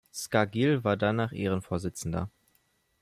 Scargill 0.11 0.83
war 0.83 0.97
danach 0.97 1.31
Ehrenvorsitzender. 1.31 2.27